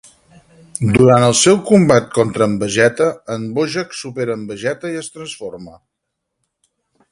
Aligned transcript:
Durant 0.95 1.25
el 1.25 1.35
seu 1.39 1.59
combat 1.67 2.07
contra 2.15 2.47
en 2.53 2.55
Vegeta, 2.63 3.09
en 3.35 3.45
Bojack 3.59 3.95
supera 3.99 4.39
en 4.39 4.49
Vegeta 4.53 4.93
i 4.97 5.01
es 5.05 5.13
transforma. 5.19 5.79